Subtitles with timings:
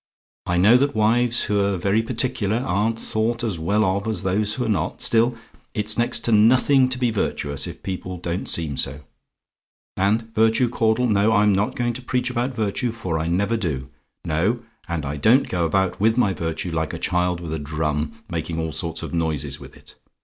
[0.47, 4.67] I know that wives who're very particular aren't thought as well of as those who're
[4.67, 5.37] not still,
[5.75, 9.01] it's next to nothing to be virtuous, if people don't seem so.
[9.95, 13.89] And virtue, Caudle no, I'm not going to preach about virtue, for I never do.
[14.25, 18.23] No; and I don't go about with my virtue, like a child with a drum,
[18.27, 19.93] making all sorts of noises with it.